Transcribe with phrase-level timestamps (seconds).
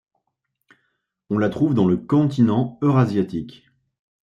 [1.29, 3.67] On la trouve dans le continent eurasiatique.